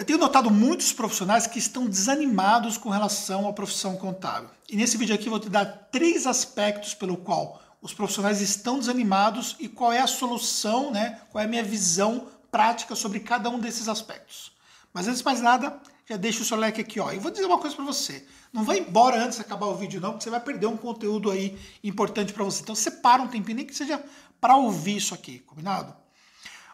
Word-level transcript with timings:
Eu 0.00 0.06
tenho 0.06 0.18
notado 0.18 0.50
muitos 0.50 0.94
profissionais 0.94 1.46
que 1.46 1.58
estão 1.58 1.84
desanimados 1.84 2.78
com 2.78 2.88
relação 2.88 3.46
à 3.46 3.52
profissão 3.52 3.96
contábil. 3.98 4.48
E 4.66 4.74
nesse 4.74 4.96
vídeo 4.96 5.14
aqui 5.14 5.26
eu 5.26 5.30
vou 5.30 5.38
te 5.38 5.50
dar 5.50 5.66
três 5.92 6.26
aspectos 6.26 6.94
pelo 6.94 7.18
qual 7.18 7.60
os 7.82 7.92
profissionais 7.92 8.40
estão 8.40 8.78
desanimados 8.78 9.56
e 9.60 9.68
qual 9.68 9.92
é 9.92 10.00
a 10.00 10.06
solução, 10.06 10.90
né? 10.90 11.20
Qual 11.30 11.42
é 11.42 11.44
a 11.44 11.48
minha 11.48 11.62
visão 11.62 12.28
prática 12.50 12.94
sobre 12.94 13.20
cada 13.20 13.50
um 13.50 13.58
desses 13.58 13.88
aspectos. 13.88 14.52
Mas 14.90 15.06
antes 15.06 15.18
de 15.18 15.24
mais 15.26 15.42
nada, 15.42 15.78
já 16.08 16.16
deixa 16.16 16.40
o 16.40 16.46
seu 16.46 16.56
like 16.56 16.80
aqui, 16.80 16.98
ó. 16.98 17.12
E 17.12 17.18
vou 17.18 17.30
dizer 17.30 17.44
uma 17.44 17.58
coisa 17.58 17.76
para 17.76 17.84
você. 17.84 18.26
Não 18.54 18.64
vai 18.64 18.78
embora 18.78 19.22
antes 19.22 19.36
de 19.36 19.42
acabar 19.42 19.66
o 19.66 19.74
vídeo 19.74 20.00
não, 20.00 20.12
porque 20.12 20.24
você 20.24 20.30
vai 20.30 20.40
perder 20.40 20.66
um 20.66 20.78
conteúdo 20.78 21.30
aí 21.30 21.58
importante 21.84 22.32
para 22.32 22.42
você. 22.42 22.62
Então 22.62 22.74
separa 22.74 23.20
um 23.20 23.28
tempinho, 23.28 23.56
nem 23.56 23.66
que 23.66 23.74
seja 23.74 24.02
para 24.40 24.56
ouvir 24.56 24.96
isso 24.96 25.12
aqui, 25.12 25.40
combinado? 25.40 25.94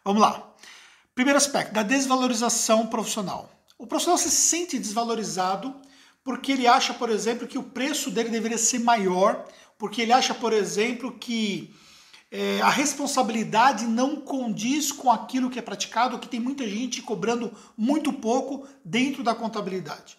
Vamos 0.05 0.23
lá. 0.23 0.49
Primeiro 1.17 1.39
aspecto, 1.39 1.73
da 1.73 1.83
desvalorização 1.83 2.89
profissional. 2.89 3.51
O 3.79 3.87
profissional 3.87 4.19
se 4.19 4.31
sente 4.31 4.79
desvalorizado 4.79 5.75
porque 6.23 6.53
ele 6.53 6.67
acha, 6.67 6.93
por 6.93 7.09
exemplo, 7.09 7.49
que 7.49 7.57
o 7.57 7.63
preço 7.63 8.11
dele 8.11 8.29
deveria 8.29 8.59
ser 8.59 8.81
maior, 8.81 9.49
porque 9.79 10.03
ele 10.03 10.13
acha, 10.13 10.35
por 10.35 10.53
exemplo, 10.53 11.17
que 11.19 11.75
é, 12.31 12.61
a 12.61 12.69
responsabilidade 12.69 13.87
não 13.87 14.21
condiz 14.21 14.93
com 14.93 15.11
aquilo 15.11 15.49
que 15.49 15.59
é 15.59 15.63
praticado, 15.63 16.19
que 16.19 16.29
tem 16.29 16.39
muita 16.39 16.69
gente 16.69 17.01
cobrando 17.01 17.51
muito 17.79 18.13
pouco 18.13 18.69
dentro 18.85 19.23
da 19.23 19.35
contabilidade. 19.35 20.19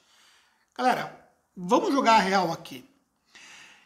Galera, 0.76 1.30
vamos 1.56 1.94
jogar 1.94 2.16
a 2.16 2.22
real 2.22 2.52
aqui. 2.52 2.84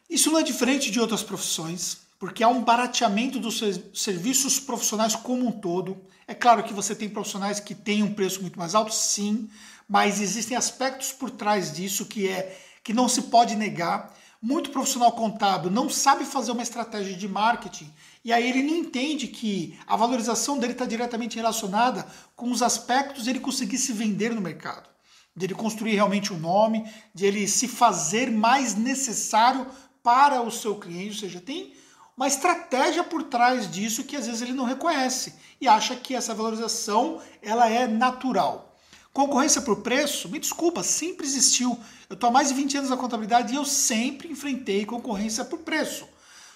Isso 0.10 0.32
não 0.32 0.40
é 0.40 0.44
diferente 0.44 0.90
de 0.90 1.00
outras 1.02 1.24
profissões 1.24 2.10
porque 2.22 2.44
há 2.44 2.48
um 2.48 2.64
barateamento 2.64 3.40
dos 3.40 3.60
serviços 3.96 4.60
profissionais 4.60 5.16
como 5.16 5.48
um 5.48 5.52
todo. 5.52 5.98
É 6.28 6.36
claro 6.36 6.64
que 6.64 6.72
você 6.72 6.94
tem 6.94 7.10
profissionais 7.10 7.60
que 7.60 7.74
têm 7.74 8.04
um 8.04 8.14
preço 8.14 8.42
muito 8.42 8.60
mais 8.60 8.76
alto, 8.76 8.94
sim, 8.94 9.50
mas 9.90 10.22
existem 10.22 10.56
aspectos 10.56 11.12
por 11.12 11.32
trás 11.32 11.74
disso 11.74 12.06
que 12.06 12.30
é 12.30 12.62
que 12.84 12.94
não 12.94 13.10
se 13.10 13.24
pode 13.24 13.56
negar. 13.56 14.16
Muito 14.40 14.70
profissional 14.70 15.14
contábil 15.14 15.72
não 15.72 15.90
sabe 15.90 16.24
fazer 16.24 16.52
uma 16.52 16.62
estratégia 16.62 17.18
de 17.18 17.28
marketing 17.28 17.92
e 18.24 18.32
aí 18.32 18.48
ele 18.48 18.62
não 18.62 18.76
entende 18.76 19.28
que 19.28 19.76
a 19.88 19.96
valorização 19.96 20.60
dele 20.60 20.74
está 20.74 20.86
diretamente 20.86 21.38
relacionada 21.38 22.06
com 22.36 22.52
os 22.52 22.62
aspectos 22.62 23.24
de 23.24 23.32
ele 23.32 23.40
conseguir 23.40 23.80
se 23.80 23.94
vender 23.94 24.30
no 24.30 24.42
mercado, 24.42 24.88
de 25.36 25.48
ele 25.48 25.56
construir 25.56 25.96
realmente 25.96 26.32
um 26.32 26.38
nome, 26.38 26.88
de 27.16 27.26
ele 27.26 27.48
se 27.48 27.68
fazer 27.68 28.30
mais 28.30 28.76
necessário 28.76 29.66
para 30.04 30.40
o 30.44 30.52
seu 30.52 30.76
cliente, 30.76 31.16
ou 31.16 31.20
seja, 31.22 31.42
tem 31.42 31.81
uma 32.22 32.28
estratégia 32.28 33.04
por 33.04 33.24
trás 33.24 33.68
disso 33.68 34.04
que 34.04 34.16
às 34.16 34.28
vezes 34.28 34.44
ele 34.44 34.54
não 34.54 34.64
reconhece 34.64 35.34
e 35.60 35.68
acha 35.68 35.96
que 35.96 36.14
essa 36.14 36.36
valorização 36.36 37.20
ela 37.42 37.68
é 37.68 37.88
natural. 37.88 38.78
Concorrência 39.12 39.60
por 39.60 39.78
preço, 39.78 40.30
me 40.30 40.38
desculpa, 40.38 40.84
sempre 40.84 41.26
existiu. 41.26 41.80
Eu 42.08 42.14
estou 42.14 42.30
há 42.30 42.32
mais 42.32 42.50
de 42.50 42.54
20 42.54 42.78
anos 42.78 42.90
na 42.92 42.96
contabilidade 42.96 43.52
e 43.52 43.56
eu 43.56 43.66
sempre 43.66 44.32
enfrentei 44.32 44.86
concorrência 44.86 45.44
por 45.44 45.62
preço. 45.62 46.08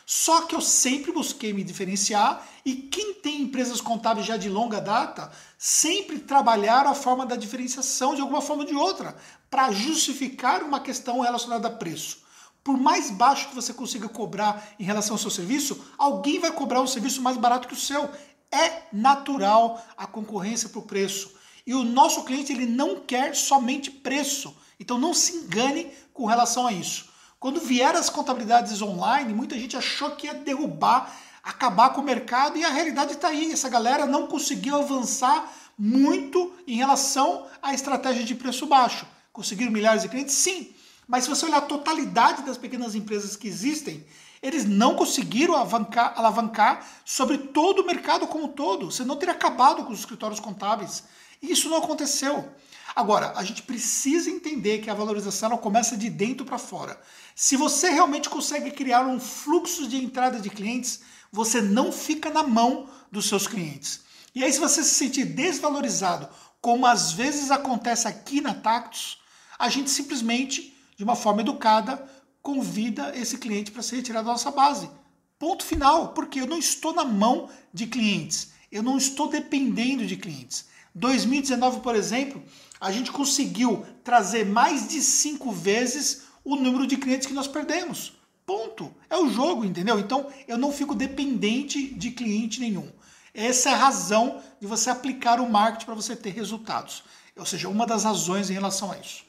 Só 0.05 0.43
que 0.43 0.53
eu 0.53 0.61
sempre 0.61 1.11
busquei 1.11 1.51
me 1.51 1.63
diferenciar 1.63 2.47
e 2.63 2.75
quem 2.75 3.15
tem 3.15 3.41
empresas 3.41 3.81
contábeis 3.81 4.27
já 4.27 4.37
de 4.37 4.49
longa 4.49 4.79
data 4.79 5.31
sempre 5.57 6.19
trabalharam 6.19 6.91
a 6.91 6.95
forma 6.95 7.25
da 7.25 7.35
diferenciação 7.35 8.13
de 8.13 8.21
alguma 8.21 8.39
forma 8.39 8.61
ou 8.61 8.69
de 8.69 8.75
outra 8.75 9.17
para 9.49 9.71
justificar 9.71 10.61
uma 10.61 10.79
questão 10.79 11.21
relacionada 11.21 11.69
a 11.69 11.71
preço 11.71 12.23
por 12.65 12.79
mais 12.79 13.11
baixo 13.11 13.49
que 13.49 13.55
você 13.55 13.71
consiga 13.71 14.09
cobrar 14.09 14.71
em 14.79 14.83
relação 14.83 15.13
ao 15.13 15.19
seu 15.19 15.29
serviço, 15.29 15.85
alguém 15.99 16.39
vai 16.39 16.51
cobrar 16.51 16.81
um 16.81 16.87
serviço 16.87 17.21
mais 17.21 17.37
barato 17.37 17.67
que 17.67 17.75
o 17.75 17.77
seu. 17.77 18.09
É 18.51 18.81
natural 18.91 19.85
a 19.95 20.07
concorrência 20.07 20.69
por 20.69 20.81
preço. 20.81 21.35
E 21.67 21.75
o 21.75 21.83
nosso 21.83 22.23
cliente 22.23 22.51
ele 22.51 22.65
não 22.65 23.01
quer 23.01 23.35
somente 23.35 23.91
preço. 23.91 24.55
Então 24.79 24.97
não 24.97 25.13
se 25.13 25.35
engane 25.37 25.91
com 26.11 26.25
relação 26.25 26.65
a 26.65 26.73
isso. 26.73 27.07
Quando 27.39 27.59
vieram 27.59 27.99
as 27.99 28.09
contabilidades 28.09 28.81
online, 28.81 29.31
muita 29.31 29.59
gente 29.59 29.77
achou 29.77 30.15
que 30.15 30.25
ia 30.25 30.33
derrubar, 30.33 31.15
acabar 31.43 31.91
com 31.91 32.01
o 32.01 32.03
mercado 32.03 32.57
e 32.57 32.65
a 32.65 32.69
realidade 32.69 33.13
está 33.13 33.27
aí. 33.27 33.51
Essa 33.51 33.69
galera 33.69 34.07
não 34.07 34.25
conseguiu 34.25 34.75
avançar 34.77 35.53
muito 35.77 36.51
em 36.65 36.77
relação 36.77 37.45
à 37.61 37.75
estratégia 37.75 38.23
de 38.23 38.33
preço 38.33 38.65
baixo. 38.65 39.05
Conseguiram 39.31 39.71
milhares 39.71 40.01
de 40.01 40.09
clientes? 40.09 40.33
Sim, 40.33 40.73
mas 41.07 41.23
se 41.23 41.29
você 41.29 41.45
olhar 41.45 41.57
a 41.57 41.61
totalidade 41.61 42.43
das 42.43 42.57
pequenas 42.57 42.95
empresas 42.95 43.35
que 43.35 43.47
existem, 43.47 44.05
eles 44.41 44.65
não 44.65 44.95
conseguiram 44.95 45.55
alavancar, 45.55 46.87
sobre 47.03 47.37
todo 47.37 47.81
o 47.81 47.85
mercado 47.85 48.27
como 48.27 48.45
um 48.45 48.49
todo. 48.49 48.91
Você 48.91 49.03
não 49.03 49.15
teria 49.15 49.33
acabado 49.33 49.83
com 49.83 49.91
os 49.91 49.99
escritórios 49.99 50.39
contábeis. 50.39 51.03
E 51.41 51.51
isso 51.51 51.69
não 51.69 51.77
aconteceu. 51.77 52.47
Agora, 52.95 53.33
a 53.35 53.43
gente 53.43 53.63
precisa 53.63 54.29
entender 54.29 54.79
que 54.79 54.89
a 54.89 54.93
valorização 54.93 55.49
ela 55.49 55.57
começa 55.57 55.97
de 55.97 56.09
dentro 56.09 56.45
para 56.45 56.57
fora. 56.57 56.99
Se 57.35 57.57
você 57.57 57.89
realmente 57.89 58.29
consegue 58.29 58.71
criar 58.71 59.05
um 59.05 59.19
fluxo 59.19 59.87
de 59.87 59.97
entrada 59.97 60.39
de 60.39 60.49
clientes, 60.49 61.01
você 61.31 61.61
não 61.61 61.91
fica 61.91 62.29
na 62.29 62.43
mão 62.43 62.87
dos 63.11 63.27
seus 63.27 63.47
clientes. 63.47 64.01
E 64.33 64.43
aí, 64.43 64.51
se 64.51 64.59
você 64.59 64.83
se 64.83 64.95
sentir 64.95 65.25
desvalorizado, 65.25 66.29
como 66.61 66.85
às 66.85 67.11
vezes 67.11 67.51
acontece 67.51 68.07
aqui 68.07 68.41
na 68.41 68.53
Tactus, 68.53 69.19
a 69.57 69.69
gente 69.69 69.89
simplesmente 69.89 70.74
de 70.95 71.03
uma 71.03 71.15
forma 71.15 71.41
educada, 71.41 72.05
convida 72.41 73.11
esse 73.17 73.37
cliente 73.37 73.71
para 73.71 73.81
ser 73.81 73.97
retirado 73.97 74.25
da 74.25 74.31
nossa 74.33 74.51
base. 74.51 74.89
Ponto 75.37 75.63
final, 75.63 76.09
porque 76.09 76.39
eu 76.39 76.47
não 76.47 76.57
estou 76.57 76.93
na 76.93 77.03
mão 77.03 77.49
de 77.73 77.87
clientes, 77.87 78.51
eu 78.71 78.81
não 78.81 78.97
estou 78.97 79.27
dependendo 79.27 80.05
de 80.05 80.15
clientes. 80.15 80.65
2019, 80.93 81.81
por 81.81 81.95
exemplo, 81.95 82.41
a 82.79 82.91
gente 82.91 83.11
conseguiu 83.11 83.85
trazer 84.03 84.45
mais 84.45 84.87
de 84.87 85.01
cinco 85.01 85.51
vezes 85.51 86.23
o 86.43 86.55
número 86.55 86.87
de 86.87 86.95
clientes 86.95 87.27
que 87.27 87.33
nós 87.33 87.47
perdemos. 87.47 88.13
Ponto. 88.45 88.93
É 89.09 89.17
o 89.17 89.29
jogo, 89.29 89.65
entendeu? 89.65 89.99
Então 89.99 90.27
eu 90.47 90.57
não 90.57 90.71
fico 90.71 90.93
dependente 90.93 91.93
de 91.95 92.11
cliente 92.11 92.59
nenhum. 92.59 92.89
Essa 93.33 93.71
é 93.71 93.73
a 93.73 93.77
razão 93.77 94.41
de 94.61 94.67
você 94.67 94.89
aplicar 94.89 95.41
o 95.41 95.49
marketing 95.49 95.85
para 95.85 95.95
você 95.95 96.15
ter 96.15 96.29
resultados. 96.29 97.03
Ou 97.35 97.45
seja, 97.45 97.67
uma 97.67 97.85
das 97.85 98.05
razões 98.05 98.49
em 98.49 98.53
relação 98.53 98.91
a 98.91 98.97
isso. 98.97 99.25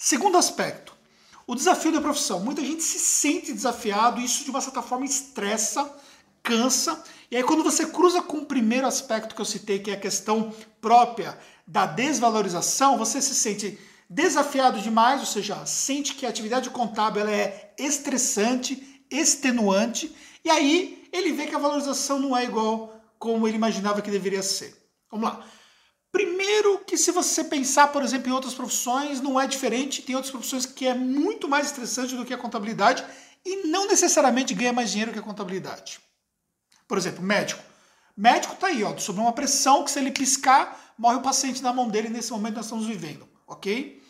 Segundo 0.00 0.38
aspecto, 0.38 0.94
o 1.44 1.56
desafio 1.56 1.90
da 1.90 2.00
profissão. 2.00 2.38
Muita 2.38 2.62
gente 2.62 2.84
se 2.84 3.00
sente 3.00 3.52
desafiado, 3.52 4.20
e 4.20 4.24
isso 4.24 4.44
de 4.44 4.50
uma 4.50 4.60
certa 4.60 4.80
forma 4.80 5.04
estressa, 5.04 5.92
cansa. 6.40 7.02
E 7.28 7.36
aí, 7.36 7.42
quando 7.42 7.64
você 7.64 7.84
cruza 7.84 8.22
com 8.22 8.38
o 8.38 8.46
primeiro 8.46 8.86
aspecto 8.86 9.34
que 9.34 9.40
eu 9.40 9.44
citei, 9.44 9.80
que 9.80 9.90
é 9.90 9.94
a 9.94 10.00
questão 10.00 10.54
própria 10.80 11.36
da 11.66 11.84
desvalorização, 11.84 12.96
você 12.96 13.20
se 13.20 13.34
sente 13.34 13.76
desafiado 14.08 14.80
demais, 14.80 15.18
ou 15.18 15.26
seja, 15.26 15.66
sente 15.66 16.14
que 16.14 16.24
a 16.24 16.28
atividade 16.28 16.70
contábil 16.70 17.22
ela 17.22 17.32
é 17.32 17.74
estressante, 17.76 19.02
extenuante, 19.10 20.14
e 20.44 20.48
aí 20.48 21.08
ele 21.12 21.32
vê 21.32 21.46
que 21.46 21.56
a 21.56 21.58
valorização 21.58 22.20
não 22.20 22.36
é 22.36 22.44
igual 22.44 22.94
como 23.18 23.48
ele 23.48 23.56
imaginava 23.56 24.00
que 24.00 24.10
deveria 24.10 24.42
ser. 24.44 24.76
Vamos 25.10 25.28
lá. 25.28 25.44
Primeiro 26.10 26.78
que 26.86 26.96
se 26.96 27.10
você 27.10 27.44
pensar, 27.44 27.88
por 27.88 28.02
exemplo, 28.02 28.28
em 28.28 28.32
outras 28.32 28.54
profissões, 28.54 29.20
não 29.20 29.38
é 29.38 29.46
diferente. 29.46 30.02
Tem 30.02 30.14
outras 30.14 30.32
profissões 30.32 30.64
que 30.64 30.86
é 30.86 30.94
muito 30.94 31.48
mais 31.48 31.66
estressante 31.66 32.16
do 32.16 32.24
que 32.24 32.32
a 32.32 32.38
contabilidade 32.38 33.04
e 33.44 33.66
não 33.66 33.86
necessariamente 33.86 34.54
ganha 34.54 34.72
mais 34.72 34.90
dinheiro 34.90 35.12
que 35.12 35.18
a 35.18 35.22
contabilidade. 35.22 36.00
Por 36.86 36.96
exemplo, 36.96 37.22
médico. 37.22 37.62
Médico 38.16 38.54
está 38.54 38.68
aí, 38.68 38.82
ó, 38.82 38.96
sob 38.96 39.20
uma 39.20 39.32
pressão 39.32 39.84
que 39.84 39.90
se 39.90 39.98
ele 39.98 40.10
piscar, 40.10 40.94
morre 40.98 41.16
o 41.16 41.22
paciente 41.22 41.62
na 41.62 41.72
mão 41.72 41.88
dele 41.88 42.08
nesse 42.08 42.32
momento 42.32 42.56
nós 42.56 42.64
estamos 42.64 42.86
vivendo, 42.86 43.28
ok? 43.46 44.02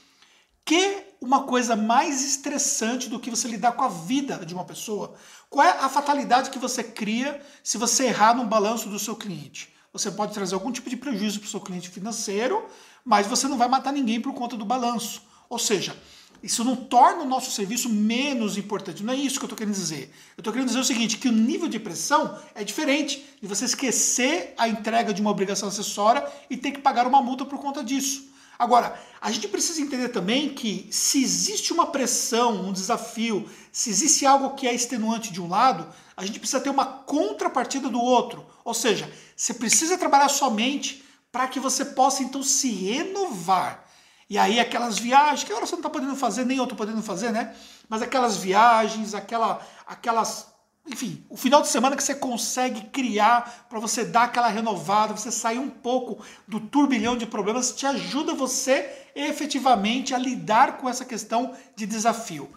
Que 0.65 1.05
uma 1.21 1.43
coisa 1.45 1.77
mais 1.77 2.25
estressante 2.25 3.09
do 3.09 3.21
que 3.21 3.31
você 3.31 3.49
lidar 3.49 3.73
com 3.73 3.85
a 3.85 3.89
vida 3.89 4.47
de 4.47 4.55
uma 4.55 4.65
pessoa? 4.65 5.15
Qual 5.51 5.67
é 5.67 5.71
a 5.71 5.89
fatalidade 5.89 6.51
que 6.51 6.59
você 6.59 6.83
cria 6.83 7.41
se 7.63 7.77
você 7.77 8.05
errar 8.05 8.35
no 8.35 8.47
balanço 8.47 8.89
do 8.89 8.99
seu 8.99 9.17
cliente? 9.17 9.75
Você 9.93 10.11
pode 10.11 10.35
trazer 10.35 10.55
algum 10.55 10.71
tipo 10.71 10.91
de 10.91 10.97
prejuízo 10.97 11.41
para 11.41 11.47
o 11.47 11.51
seu 11.51 11.61
cliente 11.61 11.89
financeiro, 11.89 12.65
mas 13.05 13.27
você 13.27 13.49
não 13.49 13.57
vai 13.57 13.69
matar 13.69 13.93
ninguém 13.93 14.21
por 14.21 14.35
conta 14.35 14.57
do 14.57 14.65
balanço. 14.65 15.23
Ou 15.49 15.59
seja, 15.59 15.97
isso 16.43 16.63
não 16.63 16.77
torna 16.77 17.23
o 17.23 17.27
nosso 17.27 17.51
serviço 17.51 17.89
menos 17.89 18.57
importante. 18.57 19.03
Não 19.03 19.13
é 19.13 19.17
isso 19.17 19.39
que 19.39 19.45
eu 19.45 19.49
estou 19.49 19.59
querendo 19.59 19.75
dizer. 19.75 20.13
Eu 20.37 20.41
estou 20.41 20.53
querendo 20.53 20.69
dizer 20.69 20.79
o 20.79 20.85
seguinte, 20.85 21.19
que 21.19 21.29
o 21.29 21.33
nível 21.33 21.69
de 21.69 21.81
pressão 21.81 22.39
é 22.55 22.63
diferente 22.63 23.25
de 23.41 23.49
você 23.49 23.65
esquecer 23.65 24.55
a 24.57 24.69
entrega 24.69 25.13
de 25.13 25.21
uma 25.21 25.31
obrigação 25.31 25.69
acessória 25.69 26.25
e 26.49 26.57
ter 26.57 26.73
que 26.73 26.81
pagar 26.81 27.07
uma 27.07 27.21
multa 27.21 27.45
por 27.45 27.59
conta 27.59 27.83
disso. 27.83 28.29
Agora, 28.59 28.99
a 29.21 29.31
gente 29.31 29.47
precisa 29.47 29.81
entender 29.81 30.09
também 30.09 30.53
que 30.53 30.89
se 30.91 31.23
existe 31.23 31.73
uma 31.73 31.87
pressão, 31.87 32.67
um 32.67 32.73
desafio, 32.73 33.49
se 33.71 33.89
existe 33.89 34.27
algo 34.27 34.57
que 34.57 34.67
é 34.67 34.75
extenuante 34.75 35.33
de 35.33 35.41
um 35.41 35.49
lado, 35.49 35.87
a 36.17 36.27
gente 36.27 36.41
precisa 36.41 36.61
ter 36.61 36.71
uma 36.71 36.85
contrapartida 36.85 37.89
do 37.89 38.01
outro. 38.01 38.45
Ou 38.65 38.75
seja, 38.75 39.11
você 39.37 39.55
precisa 39.55 39.97
trabalhar 39.97 40.29
somente 40.29 41.05
para 41.31 41.47
que 41.47 41.61
você 41.61 41.85
possa 41.85 42.23
então 42.23 42.43
se 42.43 42.71
renovar. 42.71 43.85
E 44.29 44.37
aí 44.37 44.59
aquelas 44.59 44.99
viagens, 44.99 45.45
que 45.45 45.53
agora 45.53 45.67
você 45.67 45.73
não 45.73 45.81
está 45.81 45.91
podendo 45.91 46.17
fazer, 46.17 46.45
nem 46.45 46.59
eu 46.59 46.65
estou 46.65 46.77
podendo 46.77 47.03
fazer, 47.03 47.31
né? 47.31 47.55
Mas 47.89 48.03
aquelas 48.03 48.37
viagens, 48.37 49.15
aquela, 49.15 49.65
aquelas 49.87 50.49
enfim, 50.91 51.23
o 51.29 51.37
final 51.37 51.61
de 51.61 51.69
semana 51.69 51.97
que 51.97 52.03
você 52.03 52.15
consegue 52.15 52.83
criar 52.87 53.67
para 53.69 53.79
você 53.79 54.05
dar 54.05 54.25
aquela 54.25 54.49
renovada, 54.49 55.15
você 55.15 55.31
sair 55.31 55.59
um 55.59 55.69
pouco 55.69 56.25
do 56.47 56.59
turbilhão 56.59 57.17
de 57.17 57.27
problemas, 57.27 57.73
te 57.73 57.87
ajuda 57.87 58.35
você 58.35 58.91
efetivamente 59.15 60.15
a 60.15 60.19
lidar 60.19 60.79
com 60.79 60.89
essa 60.89 61.05
questão 61.05 61.55
de 61.77 61.87
desafio. 61.87 62.49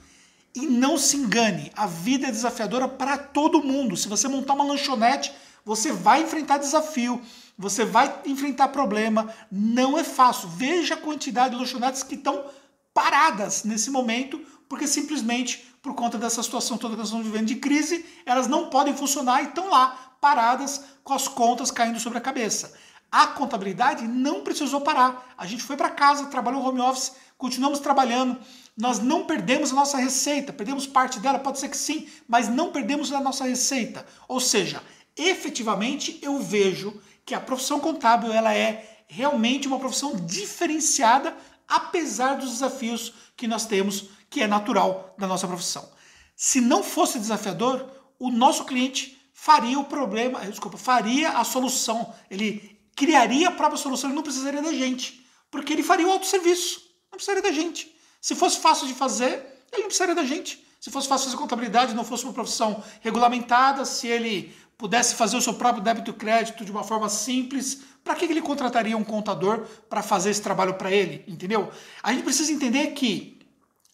E 0.56 0.62
não 0.66 0.98
se 0.98 1.18
engane, 1.18 1.72
a 1.75 1.86
vida 1.86 2.28
é 2.28 2.31
desafiadora 2.31 2.88
para 2.88 3.18
todo 3.18 3.63
mundo. 3.63 3.98
Se 3.98 4.07
você 4.07 4.28
montar 4.28 4.54
uma 4.54 4.66
lanchonete, 4.66 5.34
você 5.63 5.92
vai 5.92 6.24
enfrentar 6.24 6.57
desafio, 6.57 7.22
você 7.57 7.86
vai 7.86 8.22
enfrentar 8.25 8.69
problema. 8.69 9.34
Não 9.51 9.98
é 9.98 10.04
fácil. 10.04 10.50
Veja 10.50 10.95
a 10.95 10.98
quantidade 10.98 11.54
de 11.54 11.60
lanchonetes 11.60 12.04
que 12.04 12.16
estão 12.16 12.45
paradas 12.94 13.63
nesse 13.63 13.89
momento, 13.89 14.39
porque 14.68 14.88
simplesmente 14.88 15.71
por 15.81 15.95
conta 15.95 16.18
dessa 16.18 16.44
situação 16.44 16.78
toda 16.78 16.94
que 16.94 17.00
nós 17.00 17.07
estamos 17.07 17.25
vivendo 17.25 17.48
de 17.48 17.56
crise, 17.56 18.06
elas 18.25 18.48
não 18.48 18.69
podem 18.69 18.95
funcionar 18.95 19.42
e 19.42 19.48
estão 19.48 19.69
lá 19.69 20.16
paradas 20.22 20.83
com 21.04 21.13
as 21.13 21.28
contas 21.28 21.72
caindo 21.72 22.00
sobre 22.00 22.19
a 22.19 22.22
cabeça. 22.22 22.74
A 23.12 23.28
contabilidade 23.28 24.07
não 24.07 24.42
precisou 24.42 24.81
parar. 24.81 25.33
A 25.38 25.45
gente 25.45 25.63
foi 25.63 25.75
para 25.75 25.89
casa, 25.89 26.28
trabalhou 26.28 26.63
home 26.63 26.80
office, 26.80 27.13
continuamos 27.38 27.80
trabalhando. 27.80 28.38
Nós 28.78 29.00
não 29.00 29.25
perdemos 29.25 29.72
a 29.72 29.75
nossa 29.75 29.98
receita, 29.98 30.54
perdemos 30.54 30.88
parte 30.88 31.19
dela, 31.19 31.39
pode 31.39 31.60
ser 31.60 31.68
que 31.68 31.75
sim, 31.75 32.07
mas 32.27 32.48
não 32.48 32.72
perdemos 32.72 33.12
a 33.12 33.19
nossa 33.19 33.44
receita. 33.44 34.06
Ou 34.27 34.39
seja, 34.39 34.81
efetivamente 35.18 36.19
eu 36.22 36.39
vejo 36.39 37.01
que 37.25 37.36
a 37.36 37.39
profissão 37.39 37.80
contábil 37.80 38.31
ela 38.31 38.54
é 38.54 39.04
realmente 39.07 39.68
uma 39.68 39.77
profissão 39.77 40.16
diferenciada, 40.16 41.36
apesar 41.72 42.36
dos 42.36 42.52
desafios 42.52 43.14
que 43.38 43.48
nós 43.48 43.66
temos, 43.66 44.10
que 44.30 44.42
é 44.42 44.48
natural 44.48 45.16
da 45.18 45.26
nossa 45.26 45.48
profissão. 45.48 45.90
Se 46.36 46.60
não 46.60 46.84
fosse 46.84 47.18
desafiador, 47.18 47.90
o 48.20 48.30
nosso 48.30 48.66
cliente 48.66 49.18
faria 49.34 49.80
o 49.80 49.86
problema, 49.86 50.44
eh, 50.44 50.50
desculpa, 50.50 50.78
faria 50.78 51.30
a 51.30 51.44
solução, 51.46 52.14
ele 52.30 52.78
criaria 52.96 53.48
a 53.48 53.52
própria 53.52 53.78
solução, 53.78 54.10
ele 54.10 54.16
não 54.16 54.24
precisaria 54.24 54.62
da 54.62 54.74
gente, 54.74 55.26
porque 55.50 55.72
ele 55.72 55.82
faria 55.82 56.08
o 56.08 56.12
autosserviço, 56.12 56.82
não 57.10 57.18
precisaria 57.18 57.42
da 57.42 57.52
gente. 57.52 57.96
Se 58.20 58.36
fosse 58.36 58.60
fácil 58.60 58.86
de 58.86 58.94
fazer, 58.94 59.66
ele 59.72 59.84
não 59.84 59.88
precisaria 59.88 60.14
da 60.14 60.26
gente. 60.26 60.64
Se 60.80 60.92
fosse 60.92 61.08
fácil 61.08 61.26
fazer 61.26 61.38
contabilidade, 61.38 61.94
não 61.94 62.04
fosse 62.04 62.24
uma 62.24 62.34
profissão 62.34 62.84
regulamentada, 63.02 63.86
se 63.86 64.08
ele 64.08 64.54
pudesse 64.81 65.13
fazer 65.13 65.38
o 65.38 65.42
seu 65.42 65.54
próprio 65.54 65.83
débito 65.83 66.10
e 66.10 66.13
crédito 66.13 66.66
de 66.66 66.72
uma 66.72 66.83
forma 66.83 67.07
simples, 67.07 67.81
para 68.04 68.16
que 68.16 68.25
ele 68.25 68.42
contrataria 68.42 68.98
um 68.98 69.04
contador 69.04 69.68
para 69.88 70.01
fazer 70.01 70.31
esse 70.31 70.42
trabalho 70.42 70.74
para 70.74 70.92
ele? 70.92 71.24
Entendeu? 71.28 71.72
A 72.01 72.12
gente 72.12 72.24
precisa 72.24 72.51
entender 72.51 72.88
que 72.88 73.39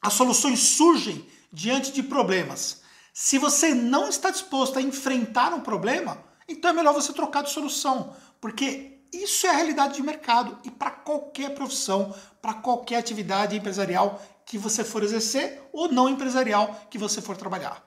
as 0.01 0.13
soluções 0.13 0.59
surgem 0.59 1.27
diante 1.51 1.91
de 1.91 2.01
problemas. 2.01 2.81
Se 3.13 3.37
você 3.37 3.73
não 3.73 4.07
está 4.07 4.29
disposto 4.29 4.79
a 4.79 4.81
enfrentar 4.81 5.53
um 5.53 5.59
problema, 5.59 6.23
então 6.47 6.71
é 6.71 6.73
melhor 6.73 6.93
você 6.93 7.11
trocar 7.11 7.43
de 7.43 7.51
solução, 7.51 8.15
porque 8.39 9.01
isso 9.11 9.45
é 9.45 9.49
a 9.49 9.53
realidade 9.53 9.95
de 9.95 10.03
mercado 10.03 10.57
e 10.63 10.71
para 10.71 10.91
qualquer 10.91 11.53
profissão, 11.53 12.15
para 12.41 12.53
qualquer 12.53 12.95
atividade 12.97 13.57
empresarial 13.57 14.21
que 14.45 14.57
você 14.57 14.85
for 14.85 15.03
exercer 15.03 15.61
ou 15.73 15.91
não 15.91 16.07
empresarial 16.07 16.87
que 16.89 16.97
você 16.97 17.21
for 17.21 17.35
trabalhar. 17.35 17.85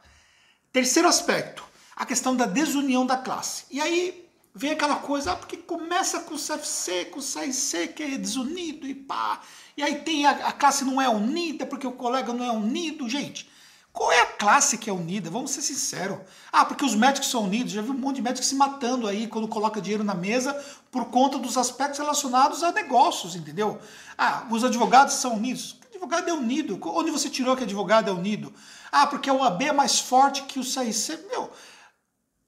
Terceiro 0.70 1.08
aspecto, 1.08 1.64
a 1.96 2.06
questão 2.06 2.34
da 2.34 2.46
desunião 2.46 3.04
da 3.04 3.16
classe. 3.16 3.64
E 3.70 3.80
aí 3.80 4.28
vem 4.54 4.72
aquela 4.72 4.96
coisa, 4.96 5.32
ah, 5.32 5.36
porque 5.36 5.56
começa 5.56 6.20
com 6.20 6.34
o 6.34 6.38
CFC, 6.38 7.06
com 7.06 7.20
o 7.20 7.22
CIC, 7.22 7.94
que 7.94 8.02
é 8.02 8.18
desunido 8.18 8.86
e 8.86 8.94
pá. 8.94 9.40
E 9.76 9.82
aí 9.82 9.96
tem 9.96 10.26
a, 10.26 10.30
a 10.48 10.52
classe 10.52 10.84
não 10.84 11.00
é 11.00 11.08
unida, 11.08 11.66
porque 11.66 11.86
o 11.86 11.92
colega 11.92 12.32
não 12.32 12.44
é 12.44 12.50
unido. 12.50 13.08
Gente, 13.08 13.48
qual 13.92 14.12
é 14.12 14.20
a 14.20 14.26
classe 14.26 14.78
que 14.78 14.88
é 14.88 14.92
unida? 14.92 15.30
Vamos 15.30 15.50
ser 15.50 15.62
sinceros. 15.62 16.18
Ah, 16.52 16.64
porque 16.64 16.84
os 16.84 16.94
médicos 16.94 17.30
são 17.30 17.44
unidos. 17.44 17.72
Já 17.72 17.82
vi 17.82 17.90
um 17.90 17.94
monte 17.94 18.16
de 18.16 18.22
médicos 18.22 18.48
se 18.48 18.54
matando 18.54 19.06
aí 19.06 19.26
quando 19.26 19.48
coloca 19.48 19.80
dinheiro 19.80 20.04
na 20.04 20.14
mesa 20.14 20.54
por 20.90 21.06
conta 21.06 21.38
dos 21.38 21.56
aspectos 21.56 21.98
relacionados 21.98 22.62
a 22.62 22.72
negócios, 22.72 23.34
entendeu? 23.34 23.80
Ah, 24.16 24.46
os 24.50 24.64
advogados 24.64 25.14
são 25.14 25.34
unidos. 25.34 25.76
Advogado 25.90 26.28
é 26.28 26.32
unido. 26.32 26.78
Onde 26.82 27.10
você 27.10 27.28
tirou 27.28 27.56
que 27.56 27.64
advogado 27.64 28.08
é 28.08 28.12
unido? 28.12 28.52
Ah, 28.90 29.06
porque 29.06 29.30
o 29.30 29.42
AB 29.42 29.66
é 29.66 29.72
mais 29.72 29.98
forte 29.98 30.42
que 30.42 30.58
o 30.58 30.64
CIC. 30.64 31.26
Meu, 31.28 31.50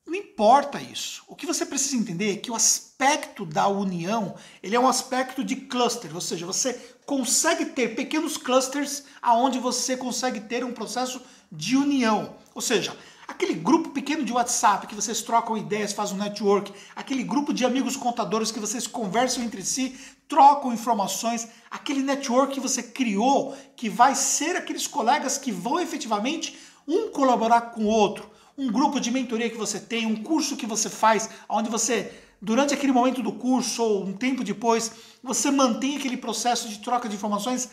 não 0.05 0.15
importa 0.15 0.81
isso. 0.81 1.23
O 1.29 1.37
que 1.37 1.47
você 1.47 1.65
precisa 1.65 1.97
entender 1.97 2.33
é 2.33 2.37
que 2.37 2.51
o 2.51 2.55
aspecto 2.55 3.47
da 3.47 3.69
união, 3.69 4.35
ele 4.63 4.75
é 4.75 4.81
um 4.81 4.89
aspecto 4.89 5.45
de 5.45 5.55
cluster, 5.55 6.13
ou 6.15 6.21
seja, 6.21 6.45
você 6.45 6.75
consegue 7.07 7.67
ter 7.67 7.95
pequenos 7.95 8.37
clusters 8.37 9.05
aonde 9.21 9.59
você 9.61 9.97
consegue 9.97 10.41
ter 10.41 10.65
um 10.65 10.73
processo 10.73 11.23
de 11.51 11.77
união. 11.77 12.35
Ou 12.53 12.61
seja, 12.61 12.97
aquele 13.29 13.55
grupo 13.55 13.91
pequeno 13.91 14.25
de 14.25 14.33
WhatsApp 14.33 14.89
que 14.89 14.95
vocês 14.95 15.23
trocam 15.23 15.57
ideias, 15.57 15.93
fazem 15.93 16.17
um 16.17 16.23
network, 16.23 16.73
aquele 16.97 17.23
grupo 17.23 17.55
de 17.55 17.65
amigos 17.65 17.97
contadores 17.97 18.51
que 18.51 18.61
vocês 18.61 18.89
conversam 18.89 19.45
entre 19.45 19.63
si, 19.65 19.97
trocam 20.27 20.73
informações, 20.73 21.47
aquele 21.71 22.03
network 22.03 22.55
que 22.55 22.61
você 22.61 22.83
criou, 22.83 23.57
que 23.77 23.89
vai 23.89 24.17
ser 24.17 24.57
aqueles 24.57 24.89
colegas 24.89 25.39
que 25.39 25.53
vão 25.53 25.79
efetivamente 25.79 26.59
um 26.89 27.09
colaborar 27.11 27.61
com 27.73 27.85
o 27.85 27.89
outro 27.89 28.32
um 28.57 28.71
grupo 28.71 29.01
de 29.01 29.11
mentoria 29.11 29.51
que 29.51 29.57
você 29.57 29.81
tem, 29.81 30.07
um 30.07 30.23
curso 30.23 30.57
que 30.57 30.67
você 30.67 30.91
faz, 30.91 31.29
onde 31.49 31.71
você, 31.71 32.13
durante 32.41 32.75
aquele 32.75 32.93
momento 32.93 33.23
do 33.23 33.33
curso 33.33 33.83
ou 33.83 34.05
um 34.05 34.13
tempo 34.13 34.45
depois, 34.45 34.93
você 35.23 35.51
mantém 35.51 35.97
aquele 35.97 36.17
processo 36.17 36.69
de 36.69 36.79
troca 36.81 37.09
de 37.09 37.17
informações. 37.17 37.71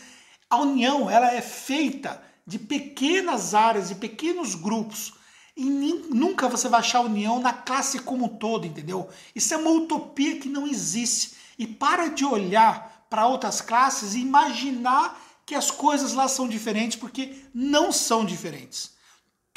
A 0.49 0.57
união 0.57 1.09
ela 1.09 1.33
é 1.33 1.41
feita 1.41 2.21
de 2.45 2.57
pequenas 2.57 3.53
áreas, 3.53 3.89
de 3.89 3.95
pequenos 3.95 4.55
grupos. 4.55 5.13
E 5.55 5.65
nunca 5.65 6.47
você 6.47 6.69
vai 6.69 6.79
achar 6.79 7.01
união 7.01 7.39
na 7.39 7.51
classe 7.51 7.99
como 7.99 8.25
um 8.25 8.29
todo, 8.29 8.65
entendeu? 8.65 9.09
Isso 9.35 9.53
é 9.53 9.57
uma 9.57 9.71
utopia 9.71 10.39
que 10.39 10.47
não 10.47 10.65
existe. 10.65 11.33
E 11.57 11.67
para 11.67 12.07
de 12.07 12.23
olhar 12.23 13.05
para 13.09 13.27
outras 13.27 13.59
classes 13.59 14.13
e 14.13 14.21
imaginar 14.21 15.19
que 15.45 15.53
as 15.53 15.69
coisas 15.69 16.13
lá 16.13 16.29
são 16.29 16.47
diferentes, 16.47 16.97
porque 16.97 17.35
não 17.53 17.91
são 17.91 18.23
diferentes 18.23 18.97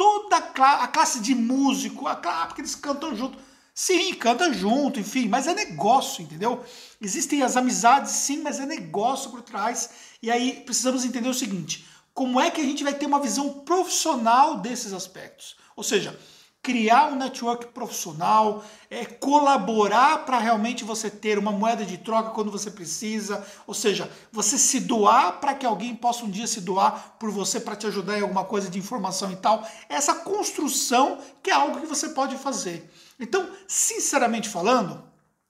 toda 0.03 0.37
a 0.37 0.89
classe 0.89 1.21
de 1.21 1.33
músico, 1.33 2.09
a 2.09 2.17
classe, 2.17 2.49
porque 2.49 2.61
eles 2.61 2.75
cantam 2.75 3.15
junto. 3.15 3.39
Sim, 3.73 4.13
canta 4.15 4.53
junto, 4.53 4.99
enfim, 4.99 5.29
mas 5.29 5.47
é 5.47 5.55
negócio, 5.55 6.23
entendeu? 6.23 6.65
Existem 7.01 7.41
as 7.43 7.57
amizades, 7.57 8.11
sim, 8.11 8.43
mas 8.43 8.59
é 8.59 8.67
negócio 8.67 9.31
por 9.31 9.43
trás. 9.43 9.91
E 10.21 10.29
aí 10.29 10.61
precisamos 10.67 11.05
entender 11.05 11.29
o 11.29 11.35
seguinte: 11.35 11.87
como 12.13 12.41
é 12.41 12.51
que 12.51 12.61
a 12.61 12.65
gente 12.65 12.83
vai 12.83 12.93
ter 12.93 13.07
uma 13.07 13.21
visão 13.21 13.61
profissional 13.61 14.59
desses 14.59 14.93
aspectos? 14.93 15.55
Ou 15.77 15.85
seja, 15.85 16.19
criar 16.63 17.09
um 17.09 17.17
network 17.17 17.67
profissional, 17.69 18.65
é, 18.89 19.05
colaborar 19.05 20.25
para 20.25 20.39
realmente 20.39 20.85
você 20.85 21.11
ter 21.11 21.37
uma 21.37 21.51
moeda 21.51 21.85
de 21.85 21.99
troca 21.99 22.31
quando 22.31 22.53
você 22.53 22.71
precisa, 22.71 23.45
ou 23.67 23.75
seja, 23.75 24.09
você 24.31 24.57
se 24.57 24.79
doar 24.79 25.41
para 25.41 25.55
que 25.55 25.67
alguém 25.67 25.95
possa 25.95 26.25
um 26.25 26.31
dia 26.31 26.47
se 26.47 26.61
doar 26.61 27.17
por 27.19 27.33
você 27.33 27.59
para 27.59 27.75
te 27.75 27.89
ajudar 27.89 28.17
em 28.17 28.23
alguma 28.23 28.45
coisa 28.45 28.71
de 28.71 28.79
informação 28.79 29.33
e 29.33 29.37
tal. 29.37 29.67
Essa 29.89 30.15
construção 30.15 31.19
que 31.43 31.51
é 31.51 31.55
algo 31.55 31.81
que 31.81 31.87
você 31.87 32.11
pode 32.11 32.37
fazer. 32.37 32.89
Então, 33.19 33.51
sinceramente 33.67 34.49
falando, 34.49 35.03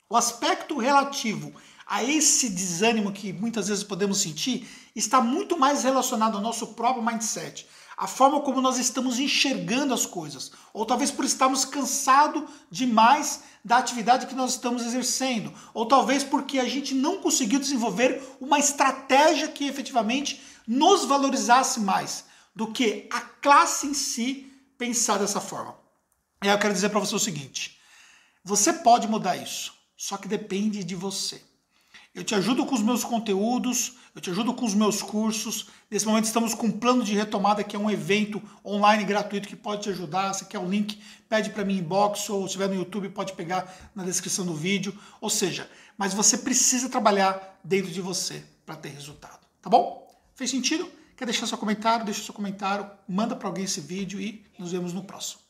o 0.09 0.17
aspecto 0.17 0.79
relativo 0.79 1.53
a 1.87 2.03
esse 2.03 2.49
desânimo 2.49 3.13
que 3.13 3.35
muitas 3.35 3.69
vezes 3.69 3.85
podemos 3.85 4.19
sentir 4.19 4.67
está 4.97 5.21
muito 5.21 5.59
mais 5.59 5.85
relacionado 5.85 6.37
ao 6.37 6.43
nosso 6.43 6.69
próprio 6.69 7.05
mindset 7.05 7.67
a 7.97 8.07
forma 8.07 8.41
como 8.41 8.61
nós 8.61 8.79
estamos 8.79 9.19
enxergando 9.19 9.93
as 9.93 10.07
coisas, 10.07 10.53
ou 10.73 10.87
talvez 10.87 11.11
por 11.11 11.25
estarmos 11.25 11.65
cansados 11.65 12.45
demais 12.71 13.43
da 13.65 13.79
atividade 13.79 14.27
que 14.27 14.35
nós 14.35 14.53
estamos 14.53 14.85
exercendo, 14.85 15.53
ou 15.73 15.87
talvez 15.87 16.25
porque 16.25 16.59
a 16.59 16.69
gente 16.69 16.95
não 16.95 17.19
conseguiu 17.19 17.61
desenvolver 17.61 18.23
uma 18.41 18.59
estratégia 18.59 19.49
que 19.49 19.67
efetivamente 19.67 20.43
nos 20.67 21.05
valorizasse 21.05 21.81
mais 21.81 22.25
do 22.55 22.73
que 22.73 23.09
a 23.11 23.21
classe 23.21 23.87
em 23.87 23.95
si 23.95 24.53
pensar 24.77 25.19
dessa 25.19 25.41
forma. 25.41 25.77
E 26.43 26.49
aí 26.49 26.55
eu 26.55 26.59
quero 26.59 26.75
dizer 26.75 26.89
para 26.89 27.01
você 27.01 27.15
o 27.15 27.21
seguinte: 27.21 27.79
você 28.45 28.73
pode 28.73 29.07
mudar 29.07 29.37
isso, 29.37 29.73
só 29.97 30.17
que 30.17 30.27
depende 30.27 30.83
de 30.83 30.95
você. 30.95 31.43
Eu 32.15 32.23
te 32.23 32.35
ajudo 32.35 32.67
com 32.67 32.75
os 32.75 32.83
meus 32.83 33.03
conteúdos, 33.03 33.97
eu 34.15 34.21
te 34.21 34.29
ajudo 34.29 34.53
com 34.53 34.67
os 34.67 34.75
meus 34.75 35.01
cursos. 35.01 35.69
Nesse 35.91 36.05
momento 36.05 36.27
estamos 36.27 36.53
com 36.53 36.67
um 36.67 36.71
plano 36.71 37.03
de 37.03 37.15
retomada, 37.15 37.65
que 37.65 37.75
é 37.75 37.79
um 37.79 37.91
evento 37.91 38.43
online 38.63 39.03
gratuito 39.03 39.49
que 39.49 39.57
pode 39.57 39.83
te 39.83 39.89
ajudar. 39.89 40.35
Se 40.35 40.45
quer 40.45 40.59
o 40.59 40.69
link, 40.69 41.01
pede 41.27 41.49
para 41.49 41.65
mim 41.65 41.79
inbox 41.79 42.29
ou 42.29 42.41
se 42.41 42.49
estiver 42.49 42.69
no 42.69 42.75
YouTube, 42.75 43.09
pode 43.09 43.33
pegar 43.33 43.91
na 43.95 44.05
descrição 44.05 44.45
do 44.45 44.55
vídeo. 44.55 44.95
Ou 45.23 45.31
seja, 45.31 45.71
mas 45.97 46.13
você 46.13 46.37
precisa 46.37 46.91
trabalhar 46.91 47.59
dentro 47.65 47.91
de 47.91 48.03
você 48.03 48.45
para 48.67 48.77
ter 48.77 48.91
resultado, 48.91 49.41
tá 49.63 49.71
bom? 49.71 50.07
Fez 50.35 50.51
sentido? 50.51 50.87
Quer 51.17 51.25
deixar 51.25 51.47
seu 51.47 51.57
comentário? 51.57 52.05
Deixa 52.05 52.23
seu 52.23 52.35
comentário, 52.35 52.91
manda 53.09 53.35
para 53.35 53.49
alguém 53.49 53.65
esse 53.65 53.81
vídeo 53.81 54.21
e 54.21 54.45
nos 54.59 54.73
vemos 54.73 54.93
no 54.93 55.03
próximo. 55.03 55.42